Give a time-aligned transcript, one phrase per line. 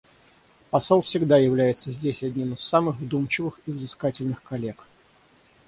[0.71, 4.83] Посол всегда является здесь одним из самых вдумчивых и взыскательных коллег.